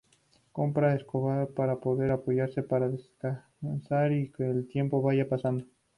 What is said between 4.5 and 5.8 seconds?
tiempo vaya pasando.